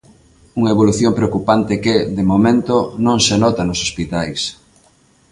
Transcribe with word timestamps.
Unha 0.59 0.73
evolución 0.75 1.11
preocupante 1.19 1.73
que, 1.83 1.95
de 2.17 2.23
momento, 2.31 2.75
non 3.05 3.17
se 3.27 3.35
nota 3.43 3.61
nos 3.65 3.79
hospitais. 3.85 4.41